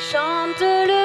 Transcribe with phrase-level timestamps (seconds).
[0.00, 0.99] chante le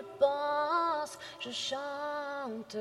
[0.00, 2.76] je pense, je chante.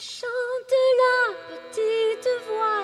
[0.00, 2.77] Chante la petite voix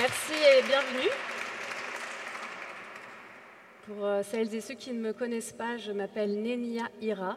[0.00, 1.10] Merci et bienvenue.
[3.84, 7.36] Pour euh, celles et ceux qui ne me connaissent pas, je m'appelle Nenia Ira.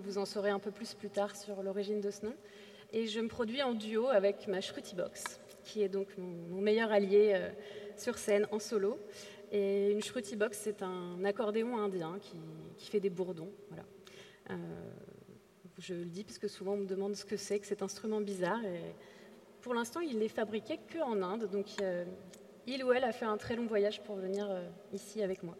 [0.00, 2.34] Vous en saurez un peu plus plus tard sur l'origine de ce nom.
[2.92, 6.92] Et je me produis en duo avec ma Shruti Box, qui est donc mon, meilleur
[6.92, 7.48] allié euh,
[7.96, 8.98] sur scène en solo.
[9.50, 12.18] Et une Shruti Box, c'est un accordéon indien
[12.76, 13.50] qui, fait des bourdons.
[13.70, 13.84] Voilà.
[14.50, 14.56] Euh,
[15.78, 18.20] je le dis parce que souvent on me demande ce que c'est que cet instrument
[18.20, 18.60] bizarre.
[19.64, 21.48] Pour l'instant, il n'est fabriqué qu'en Inde.
[21.50, 22.04] Donc, euh,
[22.66, 25.56] il ou elle a fait un très long voyage pour venir euh, ici avec moi.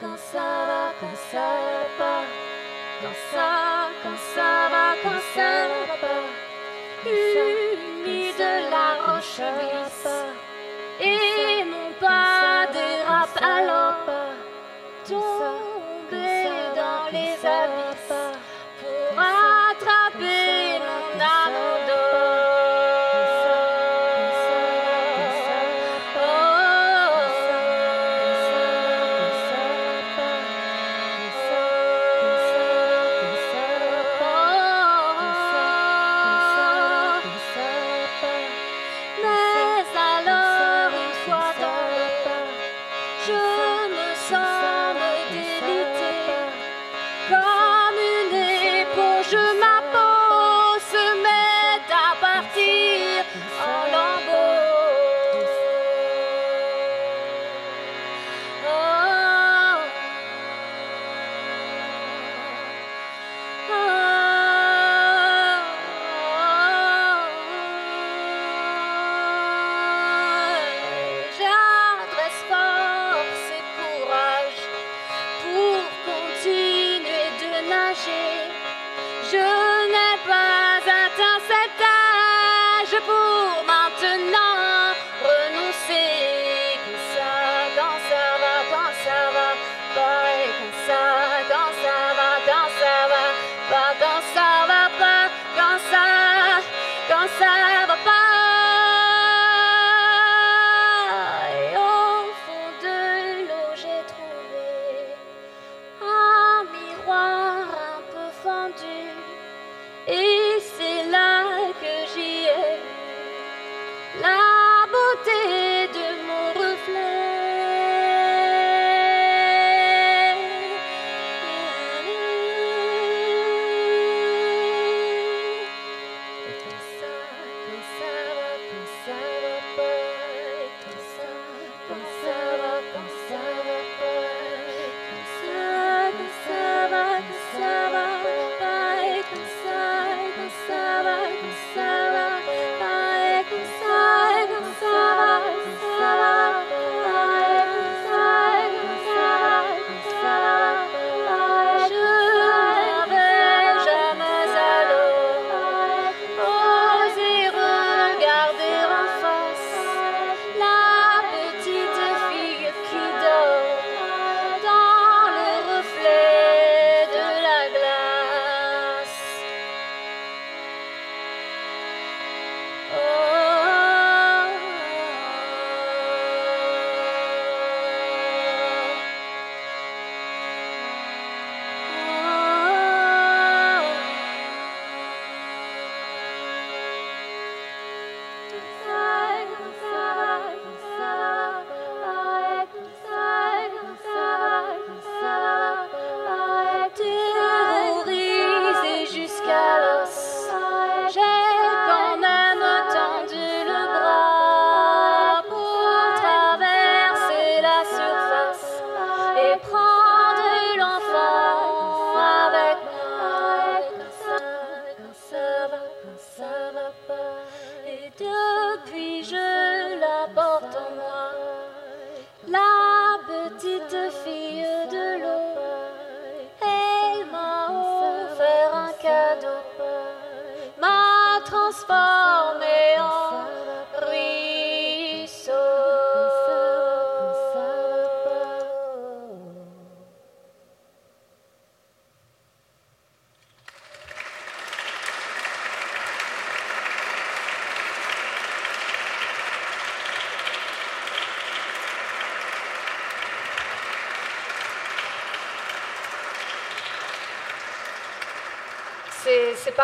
[0.00, 2.22] Quand ça va, quand ça va pas,
[3.02, 3.59] quand ça,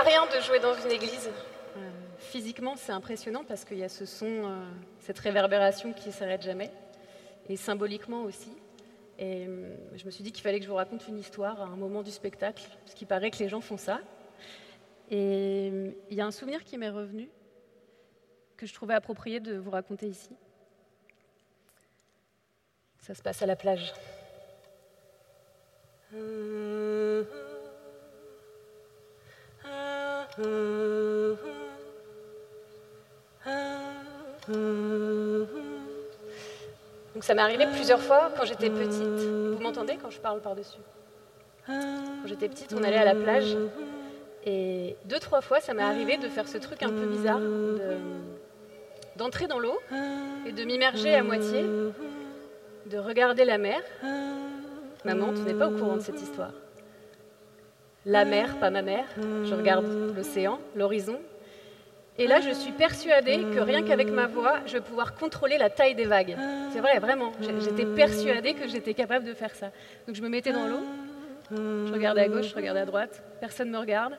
[0.06, 1.28] rien de jouer dans une église.
[1.76, 4.64] Euh, physiquement, c'est impressionnant parce qu'il y a ce son, euh,
[5.00, 6.70] cette réverbération qui s'arrête jamais.
[7.48, 8.50] Et symboliquement aussi.
[9.18, 11.64] Et euh, je me suis dit qu'il fallait que je vous raconte une histoire à
[11.64, 14.00] un moment du spectacle, parce qu'il paraît que les gens font ça.
[15.10, 17.28] Et euh, il y a un souvenir qui m'est revenu,
[18.56, 20.30] que je trouvais approprié de vous raconter ici.
[23.00, 23.92] Ça se passe à la plage.
[37.14, 39.02] Donc ça m'est arrivé plusieurs fois quand j'étais petite.
[39.02, 40.78] Vous m'entendez quand je parle par-dessus?
[41.66, 43.56] Quand j'étais petite, on allait à la plage
[44.44, 47.96] et deux, trois fois, ça m'est arrivé de faire ce truc un peu bizarre, de-
[49.16, 49.76] d'entrer dans l'eau
[50.46, 53.80] et de m'immerger à moitié, de regarder la mer.
[55.04, 56.52] Maman, tu n'es pas au courant de cette histoire.
[58.06, 59.04] La mer, pas ma mère.
[59.18, 59.84] Je regarde
[60.16, 61.18] l'océan, l'horizon.
[62.18, 65.70] Et là, je suis persuadée que rien qu'avec ma voix, je vais pouvoir contrôler la
[65.70, 66.36] taille des vagues.
[66.72, 67.32] C'est vrai, vraiment.
[67.40, 69.72] J'étais persuadée que j'étais capable de faire ça.
[70.06, 70.84] Donc je me mettais dans l'eau,
[71.50, 74.16] je regardais à gauche, je regardais à droite, personne ne me regarde.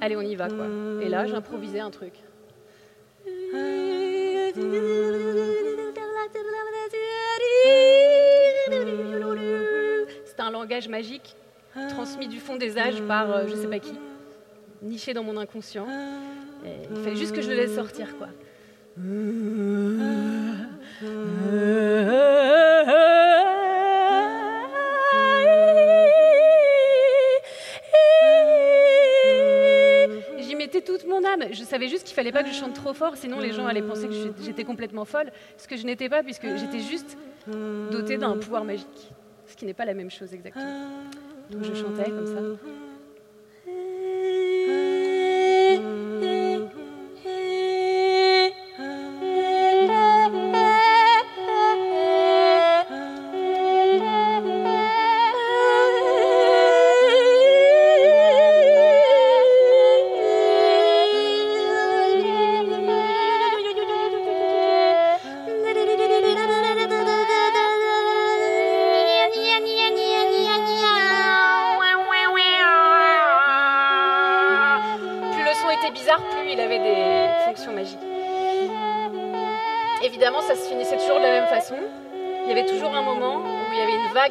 [0.00, 0.66] Allez, on y va, quoi.
[1.02, 2.14] Et là, j'improvisais un truc.
[10.24, 11.36] C'était un langage magique
[11.88, 13.94] transmis du fond des âges par euh, je sais pas qui,
[14.82, 15.86] niché dans mon inconscient.
[16.64, 18.28] Il fallait juste que je le laisse sortir, quoi.
[30.40, 31.44] J'y mettais toute mon âme.
[31.52, 33.82] Je savais juste qu'il fallait pas que je chante trop fort, sinon les gens allaient
[33.82, 35.30] penser que j'étais complètement folle.
[35.56, 37.16] Ce que je n'étais pas, puisque j'étais juste
[37.92, 39.12] dotée d'un pouvoir magique.
[39.46, 40.90] Ce qui n'est pas la même chose exactement.
[41.50, 42.87] Je chantais comme ça.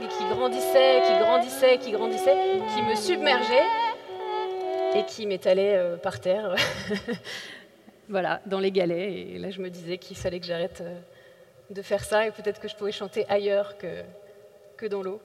[0.05, 2.35] Qui grandissait, qui grandissait, qui grandissait,
[2.75, 3.65] qui me submergeait
[4.95, 6.55] et qui m'étalait euh, par terre.
[8.09, 9.11] voilà, dans les galets.
[9.11, 10.99] Et là, je me disais qu'il fallait que j'arrête euh,
[11.71, 15.21] de faire ça et peut-être que je pouvais chanter ailleurs que dans l'eau.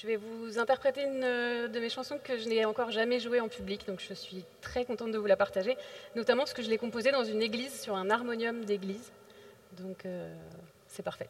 [0.00, 3.40] Je vais vous interpréter une euh, de mes chansons que je n'ai encore jamais jouée
[3.40, 5.76] en public, donc je suis très contente de vous la partager,
[6.16, 9.12] notamment parce que je l'ai composée dans une église, sur un harmonium d'église.
[9.78, 10.32] Donc euh,
[10.86, 11.28] c'est parfait.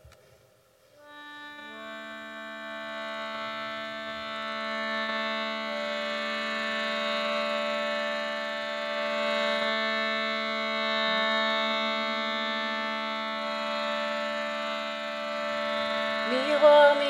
[16.31, 17.10] Miroir, miroir,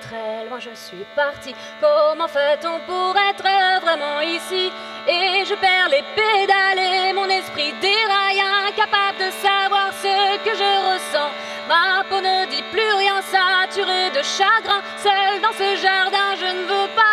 [0.00, 1.54] très loin, je suis partie.
[1.80, 3.44] Comment fait-on pour être
[3.82, 4.70] vraiment ici?
[5.06, 10.92] Et je perds les pédales et mon esprit déraille, incapable de savoir ce que je
[10.92, 11.30] ressens.
[11.68, 14.80] Ma peau ne dit plus rien, saturée de chagrin.
[14.96, 17.03] Seule dans ce jardin, je ne veux pas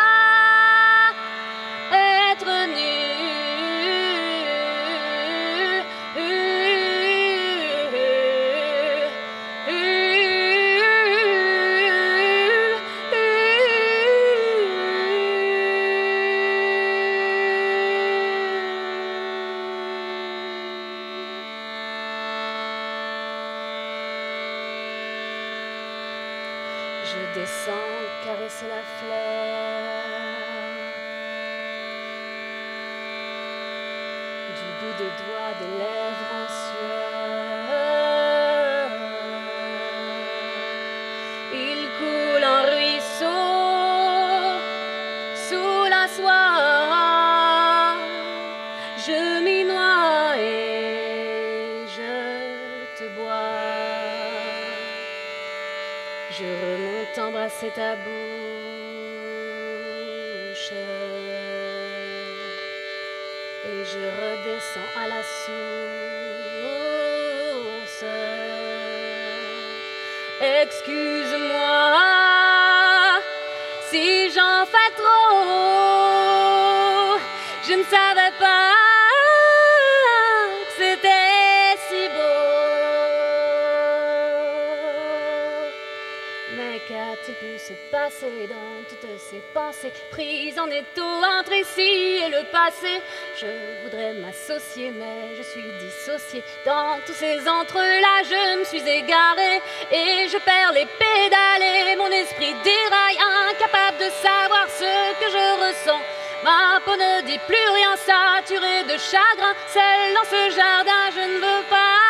[90.59, 91.03] en étau
[91.39, 93.01] entre ici et le passé?
[93.39, 93.47] Je
[93.83, 96.43] voudrais m'associer, mais je suis dissociée.
[96.65, 102.53] Dans tous ces entre-là, je me suis égarée et je perds les pédales mon esprit
[102.63, 103.19] déraille,
[103.49, 106.01] incapable de savoir ce que je ressens.
[106.43, 109.53] Ma peau ne dit plus rien, saturée de chagrin.
[109.67, 112.00] Celle dans ce jardin, je ne veux pas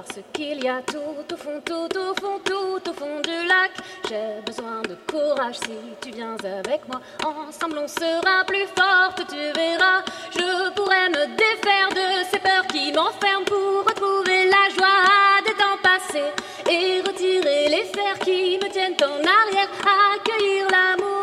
[0.00, 3.72] ce qu'il y a tout au fond, tout au fond, tout au fond du lac.
[4.08, 7.00] J'ai besoin de courage si tu viens avec moi.
[7.24, 10.02] Ensemble on sera plus forte, tu verras.
[10.34, 15.80] Je pourrais me défaire de ces peurs qui m'enferment pour retrouver la joie des temps
[15.82, 16.32] passés
[16.70, 19.68] et retirer les fers qui me tiennent en arrière.
[20.14, 21.21] Accueillir l'amour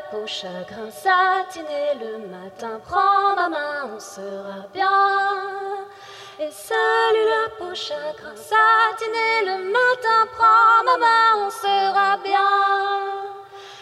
[0.00, 2.80] la peau, chagrin satiné le matin.
[2.86, 4.88] Prends ma main, on sera bien.
[6.38, 10.20] Et salut la peau, chagrin satiné le matin.
[10.36, 12.52] Prends ma main, on sera bien.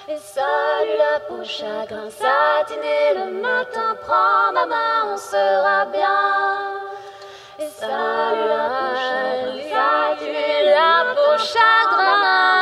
[0.08, 3.96] Et salut la peau, chagrin satiné le matin.
[4.02, 6.24] Prends ma main, on sera bien.
[7.60, 12.57] Et salut la peau, chagrin satiné la peau, chagrin.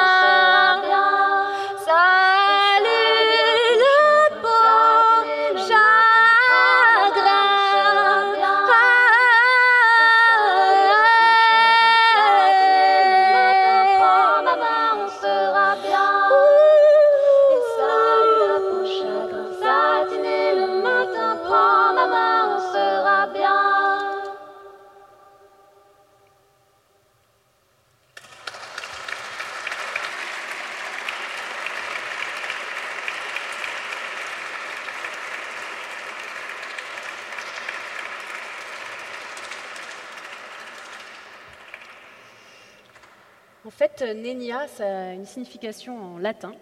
[43.67, 46.53] En fait, euh, Nénia, ça a une signification en latin.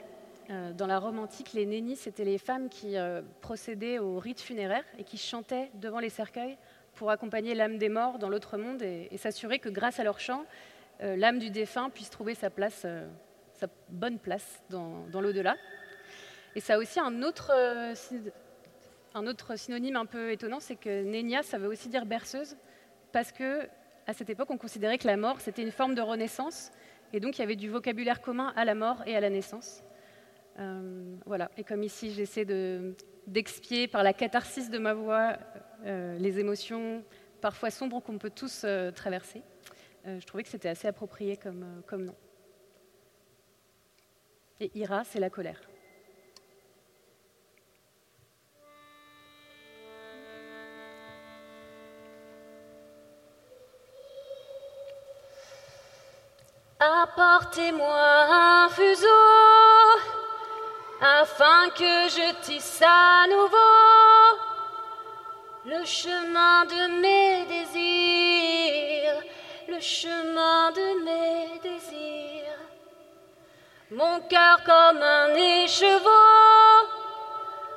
[0.48, 4.40] Euh, Dans la Rome antique, les nénis, c'était les femmes qui euh, procédaient aux rites
[4.40, 6.56] funéraires et qui chantaient devant les cercueils
[6.94, 10.44] pour accompagner l'âme des morts dans l'autre monde et, s'assurer que grâce à leur chant,
[11.00, 12.86] l'âme du défunt puisse trouver sa place
[13.52, 15.56] sa bonne place dans, l'au-delà.
[16.54, 17.52] Et ça a aussi un autre,
[19.14, 22.56] un autre synonyme un peu étonnant, c'est que Nénia, ça veut aussi dire berceuse,
[23.10, 23.68] parce que
[24.06, 26.70] à cette époque, on considérait que la mort, c'était une forme de renaissance,
[27.12, 29.82] et donc il y avait du vocabulaire commun à la mort et à la naissance.
[30.58, 31.50] Euh, voilà.
[31.56, 32.46] Et comme ici, j'essaie
[33.26, 35.36] d'expier par la catharsis de ma voix
[35.84, 37.04] euh, les émotions
[37.40, 39.42] parfois sombres qu'on peut tous euh, traverser,
[40.06, 42.14] je trouvais que c'était assez approprié comme, comme nom.
[44.60, 45.62] Et ira, c'est la colère.
[57.16, 59.06] Apportez-moi un fuseau
[61.00, 63.56] afin que je tisse à nouveau
[65.64, 69.22] le chemin de mes désirs,
[69.68, 72.58] le chemin de mes désirs.
[73.92, 76.10] Mon cœur comme un écheveau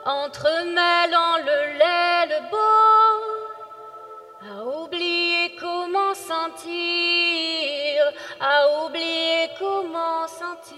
[0.06, 3.38] entremêlant le lait, le beau,
[4.50, 7.07] à oublier comment sentir,
[8.40, 10.78] à oublier comment sentir.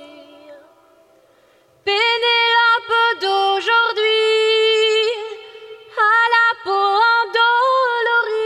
[1.84, 4.02] Pénélope d'aujourd'hui,
[5.98, 6.88] à la peau
[7.22, 8.38] endolorie,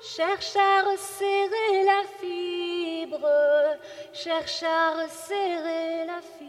[0.00, 3.28] cherche à resserrer la fibre,
[4.12, 6.48] cherche à resserrer la fibre.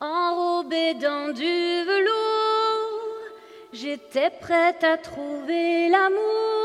[0.00, 3.18] Enrobée dans du velours,
[3.72, 6.55] j'étais prête à trouver l'amour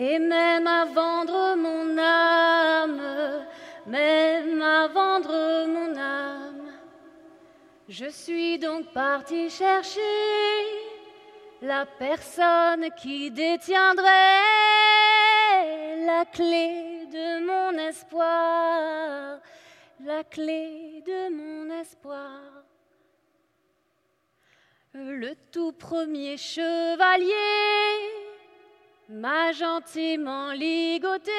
[0.00, 3.44] et même à vendre mon âme,
[3.86, 6.72] même à vendre mon âme.
[7.86, 10.00] Je suis donc partie chercher
[11.60, 14.08] la personne qui détiendrait
[16.06, 19.38] la clé de mon espoir,
[20.02, 22.40] la clé de mon espoir.
[24.94, 28.19] Le tout premier chevalier
[29.20, 31.30] m'a gentiment ligoté,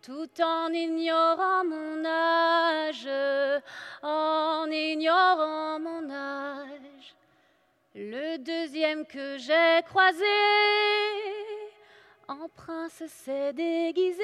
[0.00, 3.08] tout en ignorant mon âge,
[4.00, 7.16] en ignorant mon âge.
[7.96, 10.24] Le deuxième que j'ai croisé,
[12.28, 14.22] en prince s'est déguisé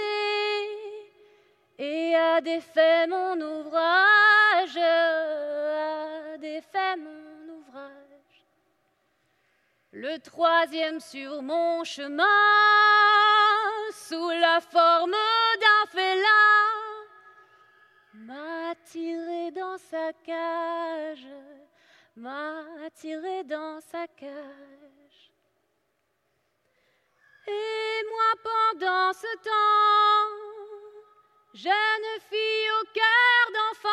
[1.76, 7.29] et a défait mon ouvrage, a défait mon
[10.00, 12.24] le troisième sur mon chemin,
[13.92, 15.14] sous la forme
[15.60, 16.56] d'un félin,
[18.14, 21.28] m'a tiré dans sa cage,
[22.16, 25.32] m'a tiré dans sa cage.
[27.46, 30.30] Et moi pendant ce temps,
[31.52, 33.90] jeune fille au cœur d'enfant,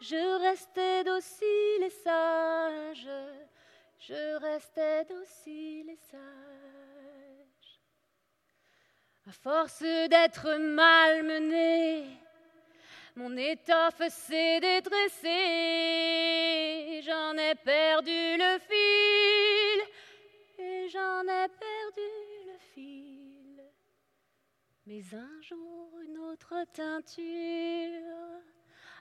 [0.00, 3.08] je restais docile et sage
[4.08, 6.20] je restais docile et sage.
[9.28, 12.06] À force d'être malmenée,
[13.16, 15.28] mon étoffe s'est détressée,
[17.02, 19.82] j'en ai perdu le fil,
[20.58, 22.08] et j'en ai perdu
[22.46, 23.62] le fil.
[24.86, 28.40] Mais un jour, une autre teinture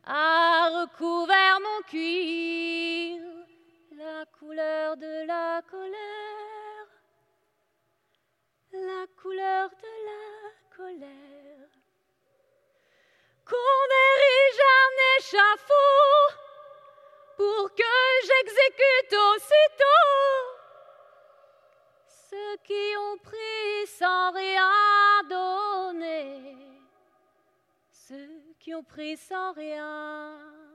[0.04, 3.27] a recouvert mon cuir
[4.08, 6.88] la couleur de la colère,
[8.72, 11.70] la couleur de la colère.
[13.50, 16.20] Qu'on érige un échafaud
[17.36, 20.13] pour que j'exécute aussitôt
[22.30, 26.56] ceux qui ont pris sans rien donner,
[27.91, 30.67] ceux qui ont pris sans rien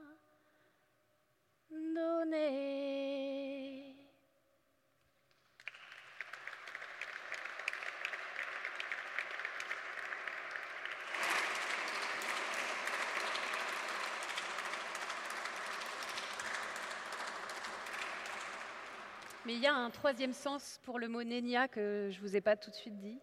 [19.45, 22.35] mais il y a un troisième sens pour le mot Nenia que je ne vous
[22.35, 23.19] ai pas tout de suite dit.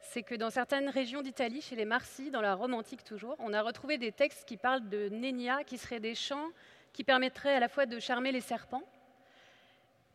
[0.00, 3.52] C'est que dans certaines régions d'Italie, chez les Marsi, dans la Rome antique toujours, on
[3.52, 6.48] a retrouvé des textes qui parlent de Nenia, qui seraient des chants
[6.92, 8.82] qui permettrait à la fois de charmer les serpents,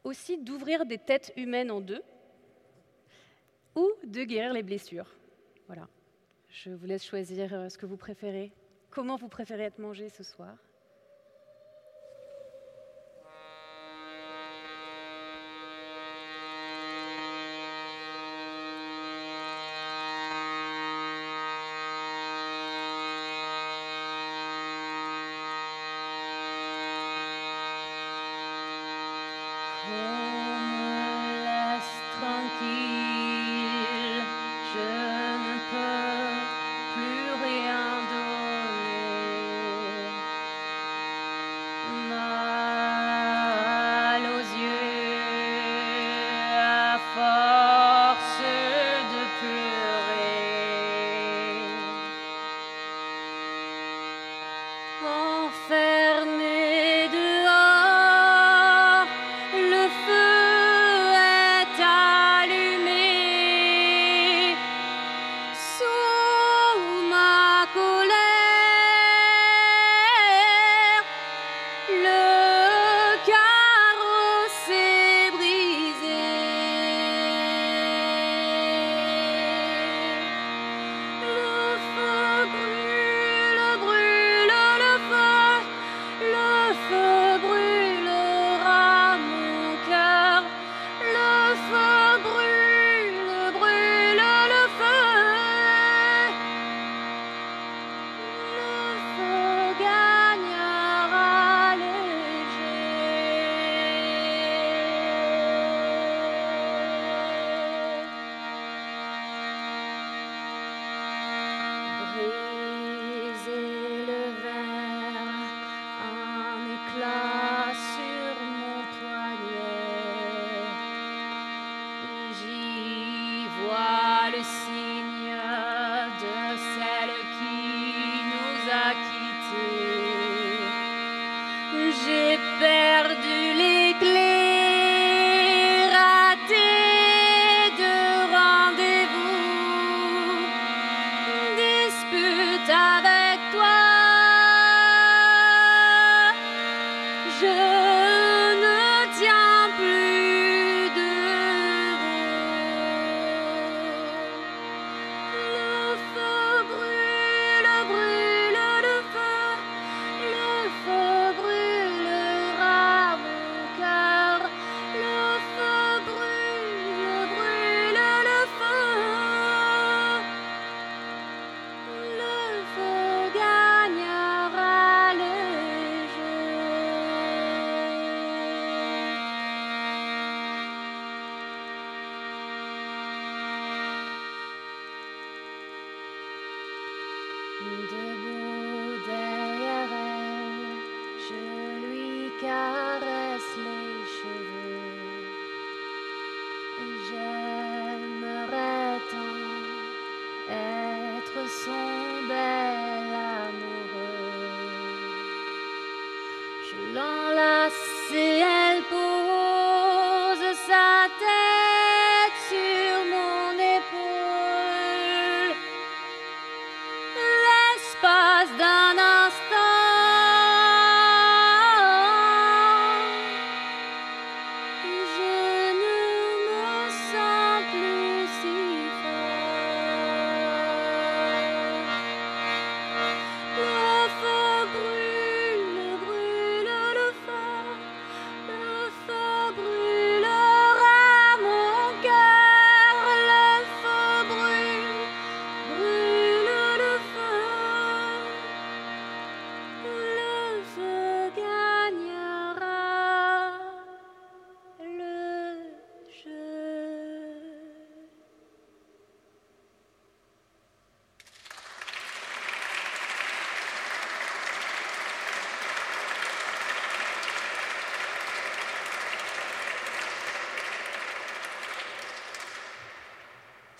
[0.04, 2.02] aussi d'ouvrir des têtes humaines en deux,
[3.76, 5.13] ou de guérir les blessures.
[5.68, 5.88] Voilà.
[6.50, 8.52] Je vous laisse choisir euh, ce que vous préférez.
[8.90, 10.56] Comment vous préférez être mangé ce soir?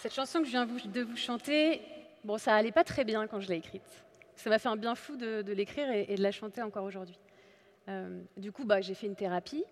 [0.08, 1.82] Cette chanson que je viens de vous chanter,
[2.24, 4.06] bon, ça allait pas très bien quand je l'ai écrite.
[4.38, 7.20] Ça m'a fait un bien fou de, l'écrire et, et de la chanter encore aujourd'hui.
[7.90, 9.66] Euh, du coup, bah, j'ai fait une thérapie.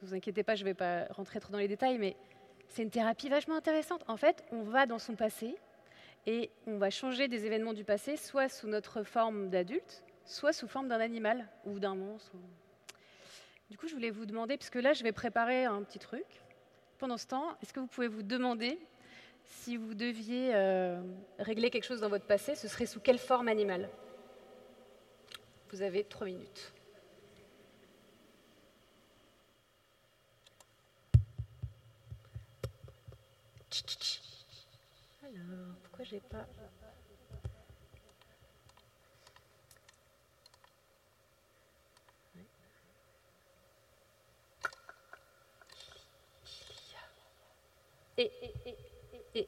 [0.00, 2.14] Ne vous inquiétez pas, je ne vais pas rentrer trop dans les détails, mais
[2.68, 4.04] c'est une thérapie vachement intéressante.
[4.06, 5.56] En fait, on va dans son passé
[6.26, 10.68] et on va changer des événements du passé, soit sous notre forme d'adulte, soit sous
[10.68, 12.30] forme d'un animal ou d'un monstre.
[13.68, 16.26] Du coup, je voulais vous demander, puisque là, je vais préparer un petit truc.
[16.98, 18.78] Pendant ce temps, est-ce que vous pouvez vous demander
[19.60, 21.00] si vous deviez euh,
[21.38, 23.88] régler quelque chose dans votre passé, ce serait sous quelle forme animale?
[25.70, 26.72] Vous avez trois minutes.
[35.22, 36.46] Alors, pourquoi j'ai pas.
[48.18, 48.91] Et, et, et,
[49.34, 49.46] C'est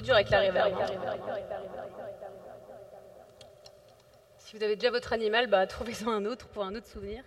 [0.00, 0.86] dur avec la reverb, hein.
[4.38, 7.22] Si vous avez déjà votre animal, bah, trouvez-en un autre pour un autre souvenir.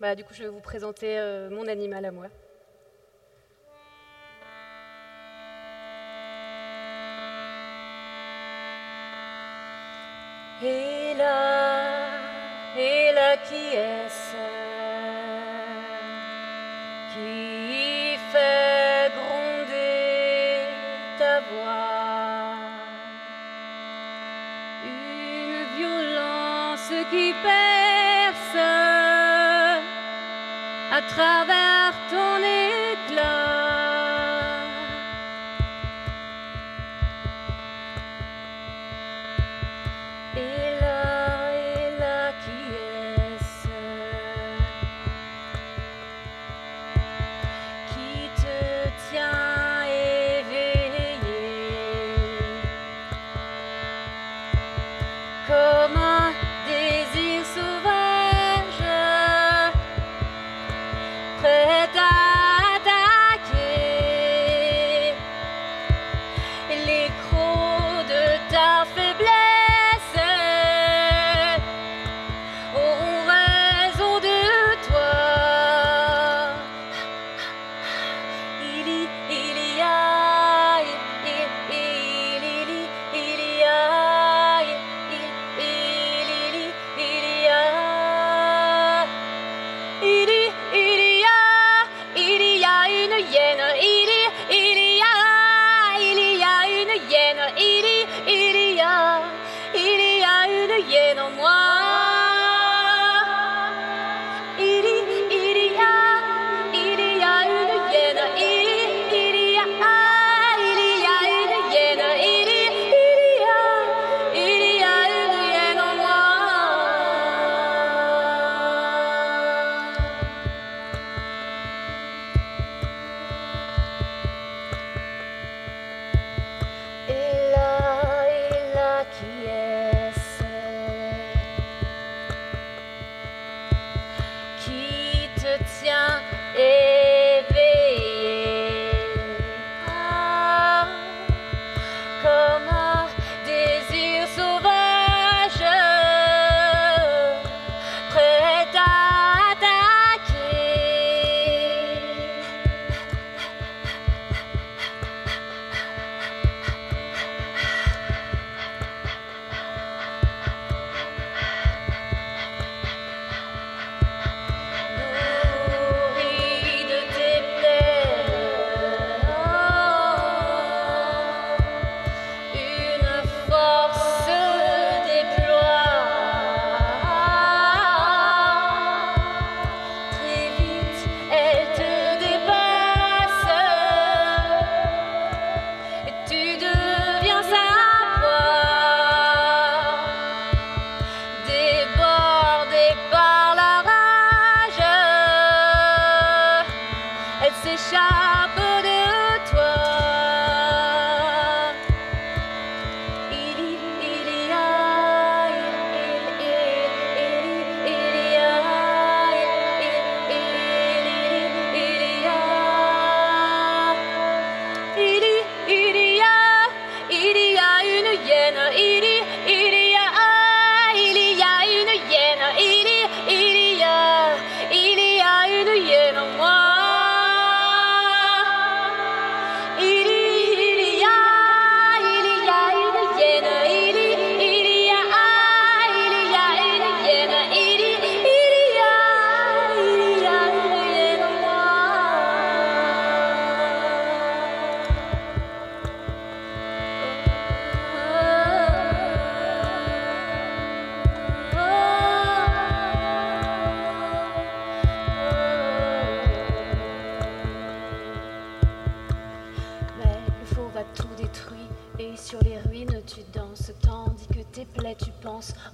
[0.00, 2.28] Bah, du coup, je vais vous présenter euh, mon animal à moi.
[27.08, 28.56] Qui perce
[30.92, 33.49] à travers ton éclat.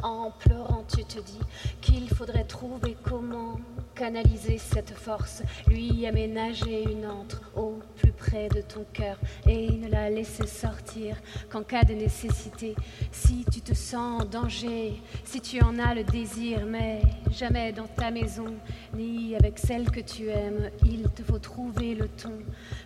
[0.06, 1.40] en pleurant, tu te dis
[1.80, 3.58] qu'il faudrait trouver comment
[3.94, 9.16] canaliser cette force, lui aménager une entre au plus près de ton cœur
[9.48, 11.16] et ne la laisser sortir
[11.50, 12.76] qu'en cas de nécessité.
[13.10, 17.00] Si tu te sens en danger, si tu en as le désir, mais
[17.32, 18.54] jamais dans ta maison,
[18.94, 22.38] ni avec celle que tu aimes, il te faut trouver le ton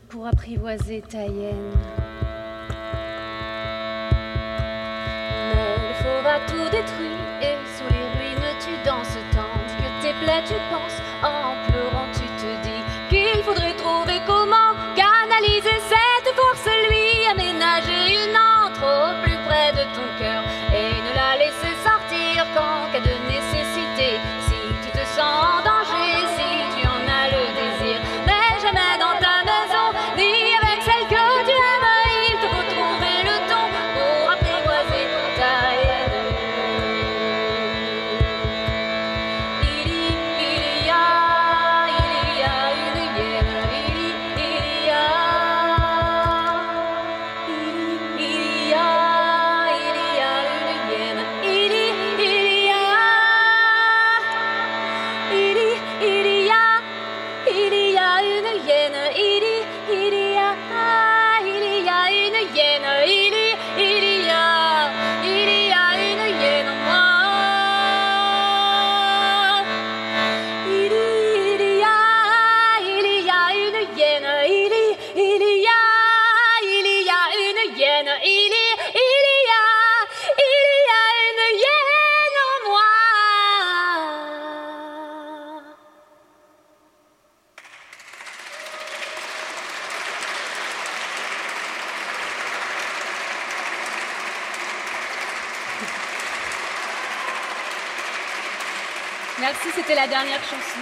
[0.08, 1.72] pour apprivoiser ta hyène.
[5.52, 7.09] Ne faudra tout détruire.
[10.42, 11.49] tu penses en
[99.90, 100.78] C'était la dernière chanson.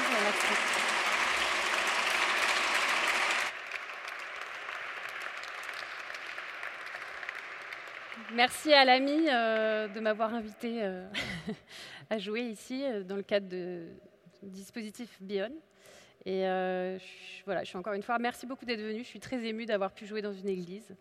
[8.34, 11.08] Merci à l'ami euh, de m'avoir invité euh,
[12.10, 13.86] à jouer ici euh, dans le cadre du
[14.42, 15.54] dispositif Bion.
[16.26, 16.40] Et
[17.46, 18.98] voilà, je suis encore une fois, merci beaucoup d'être venu.
[18.98, 20.94] Je suis très émue d'avoir pu jouer dans une église.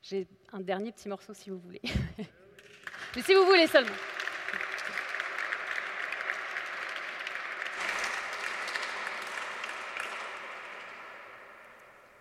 [0.00, 1.82] J'ai un dernier petit morceau si vous voulez.
[3.16, 3.96] Mais si vous voulez seulement.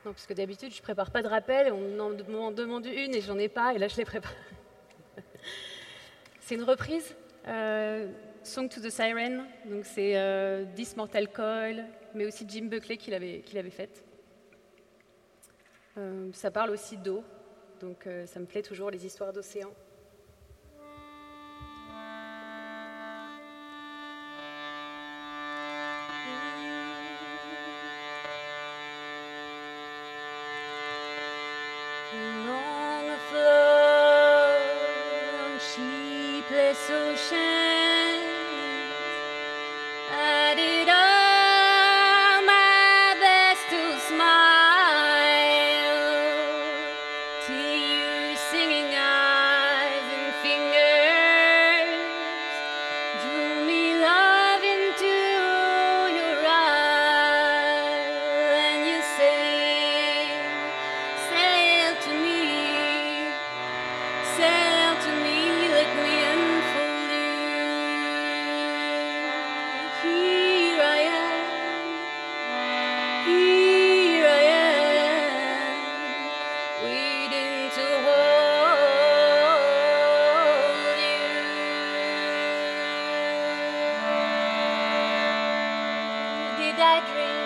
[0.06, 1.90] Non, parce que d'habitude, je ne prépare pas de rappel, on
[2.30, 4.34] m'en demande une et j'en ai pas, et là, je les prépare.
[6.40, 7.16] c'est une reprise,
[7.48, 8.08] euh,
[8.44, 13.12] Song to the Siren, donc c'est euh, This Mortal Coil, mais aussi Jim Buckley qui
[13.12, 14.06] l'avait, faite.
[15.98, 17.24] Euh, ça parle aussi d'eau,
[17.82, 19.72] donc euh, ça me plaît toujours, les histoires d'océan.
[87.00, 87.37] my dreams.